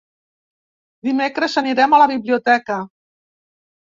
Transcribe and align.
Dimecres 1.09 1.57
anirem 1.63 1.93
a 1.93 2.01
la 2.05 2.09
biblioteca. 2.15 2.79